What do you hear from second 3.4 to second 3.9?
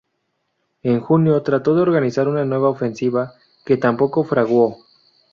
que